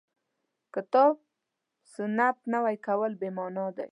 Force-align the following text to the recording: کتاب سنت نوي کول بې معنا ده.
کتاب 0.73 1.13
سنت 1.93 2.37
نوي 2.53 2.77
کول 2.87 3.11
بې 3.19 3.29
معنا 3.37 3.67
ده. 3.75 3.85